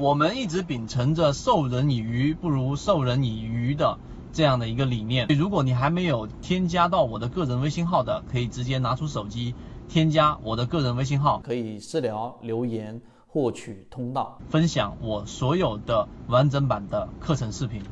[0.00, 3.98] 我们一直秉承着授人以鱼不如授人以渔的
[4.32, 5.26] 这样的一个理念。
[5.28, 9.54] 如果你还没有添加到我的个人微信号的，可以直接拿出手机
[9.90, 17.82] 添加我的个人微信号，可以私聊留言获取通道，分享我所有的完整版的课程视频。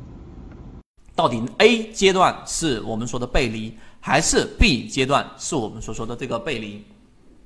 [1.15, 6.83] 到底 A 阶段是我们说的背离，还是 B 阶段是我们所说的这个背离？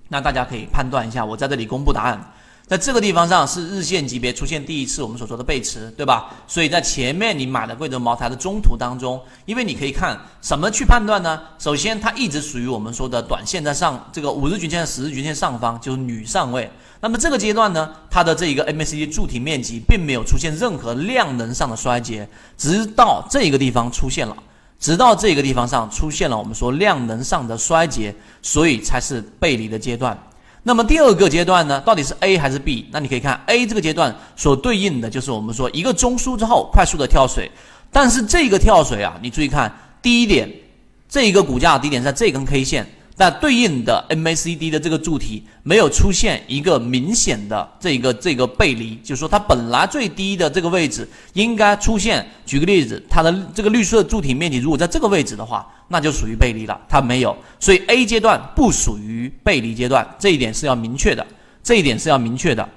[0.08, 1.26] 那大家可以判断一下。
[1.26, 2.32] 我在这里公布答案。
[2.66, 6.34] 在这个地方上是日线级别出现第一次我们所说的背驰，对吧？
[6.48, 11.42] 所以在前面你买的贵州茅台的中途当中，因为你可以看什么去判断呢？
[11.60, 16.72] 首先它一直属于我们说的短线在上，这个五日均线、十日均线上方就是女上位。
[17.02, 24.36] 那么这个阶段呢，它的这一个 MACD 柱体面积并没有出现任何量能上的衰竭，直到这个地方出现了，
[24.80, 30.18] 直到这个地方上出现了我们说量能上的衰竭，所以才是背离的阶段。
[30.64, 32.88] 那么第二个阶段呢，到底是 A 还是 B？
[32.92, 37.52] 那你可以看 A 这个阶段所对应的就是我们说一个中枢之后快速的跳水，
[37.92, 40.50] 但是这个跳水啊，你注意看第一点，
[41.10, 42.88] 这一个股价低点在这根 K 线。
[43.16, 52.26] 那对应的 MACD 的这个柱体没有出现一个明显的这个这个背离，就是说它本来最低的这个位置应该出现。
[52.46, 56.80] 举个例子，它的这个绿色柱体面积如果在这个位置的话，那就属于背离了。
[56.90, 61.26] 它没有，所以 A 阶段不属于背离阶段，这一点是要明确的。
[61.64, 62.68] 这一点是要明确的。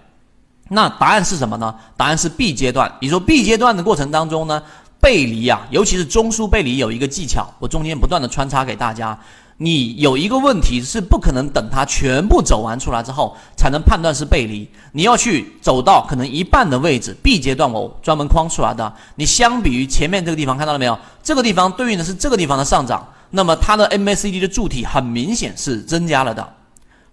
[0.68, 1.74] 那答案是什么呢？
[1.96, 2.92] 答案是 B 阶段。
[3.00, 4.62] 你说 B 阶段的过程当中呢，
[5.00, 9.18] 背离啊，尤其是中枢背离有一个技巧，我中间不断的穿插给大家。
[9.58, 18.92] 你有一个问题是不可能等它全部走完出来之后才能判断是背离，你要去走到可能一半的位置，B 阶段我专门框出来的。
[19.14, 20.98] 你相比于前面这个地方看到了没有？
[21.22, 26.46] 这个地方对应的是这个地方的上涨，那么它的 MACD 的柱体很明显是增加了的。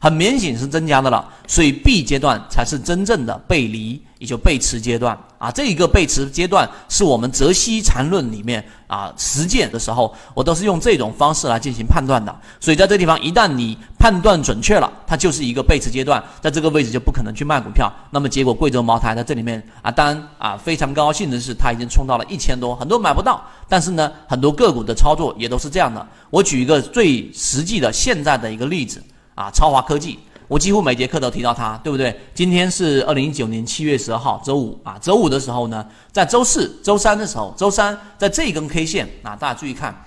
[0.04, 5.50] 很明显是增加的了，所以 B 阶段才是真正的背离，也就背驰阶段啊。
[5.50, 12.38] 这一个背驰阶段是我们泽西禅论里面啊实践的时候，我都是用这种方式来进行判断的。
[12.60, 17.90] 所以在这地方，一旦你判断准确了，它就是一个背驰阶段，在这个位置就不可能去卖股票。
[18.12, 23.42] 那么结果贵州茅台在这里面啊，当然啊非常高兴的是，它已经冲到了一千多，很多买不到。
[23.70, 26.06] 但是呢，很多个股的操作也都是这样的。
[26.30, 29.02] 我举一个最实际的现在的一个例子。
[29.36, 32.20] 啊，超华科技，我几乎每节课都提到它，对不对？
[32.34, 34.98] 今天是二零一九年七月十二号，周五啊。
[35.02, 40.06] 周五的时候呢，在周四、周三的时候，周三在这根 K 线啊，大家注意看，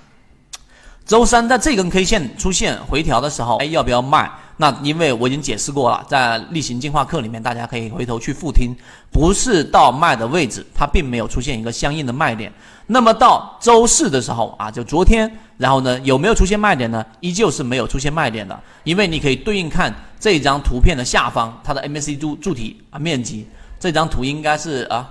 [1.05, 4.31] 周三在这根 K 线出现回调的时候，哎，要不要卖？
[4.59, 8.75] 那因为我已经解释过了，在例行进化课里面，大家可以回头去复听，
[9.13, 12.51] 不是到卖的位置，它并没有出现一个相应的卖点。
[12.87, 17.05] 那么到周四的时候啊，就昨天，然后呢，有没有出现卖点呢？
[17.21, 23.47] 依旧是没有出现卖点的，因为你可以对应看这张图片的下方，它的 MACD 柱柱体啊面积，
[23.79, 25.07] 这张图应该是啊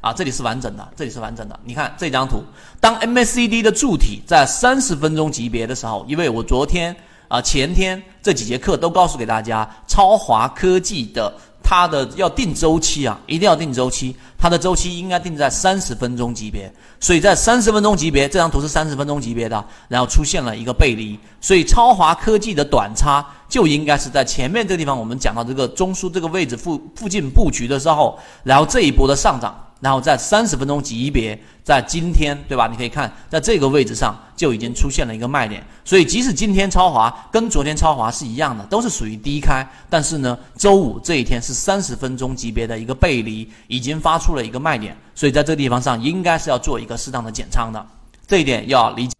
[0.00, 1.60] 啊，这里是完整的，这里是完整的。
[1.64, 2.42] 你看这张图，
[2.80, 6.96] 当 MACD 的柱体在三十分钟级别的时候，因为我昨天。
[7.30, 11.32] 啊，前天这几节课都告诉给大家，超华科技的
[11.62, 16.70] 它的要定周期啊，一定要定周期，它的周期应该定在三十分钟级别。
[16.98, 29.56] 所以在三十分钟级别，这张图是三十分钟级别的，然后出现了一个背离，所以超华科技的短差就应该是在前面这个地方，我们讲到这个中枢这个位置附附近布局的时候，然后这一波的上涨。
[29.80, 32.68] 然后在三十分钟级别，在今天，对吧？
[32.70, 35.64] 你可以看，在这个位置上就已经出现了一个卖点。
[35.84, 44.96] 所以，即使今天超华跟昨天超华是一样的，都是属于低开，但是呢，周五这一天是三十分钟级别的一个背离，已经发出了一个卖点。
[45.14, 47.86] 所以，在这个地方上，应该是要做一个适当的减仓的，
[48.26, 49.14] 这一点要理解。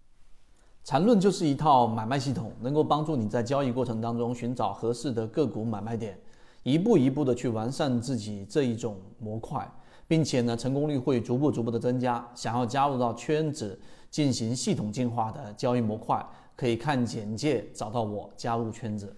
[0.85, 6.19] 缠论就是一套买卖系统，能够帮助你在交易过程当中寻找合适的个股买卖点，
[6.65, 9.67] 一步一步的去完善自己这一种模块。
[10.11, 12.29] 并且呢，成功率会逐步逐步的增加。
[12.35, 13.79] 想要加入到圈子
[14.11, 16.21] 进行系统进化的交易模块，
[16.57, 19.17] 可以看简介找到我加入圈子。